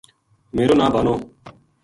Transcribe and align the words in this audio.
میرو 0.55 0.75
ناں 0.79 0.89
بانو 0.93 1.13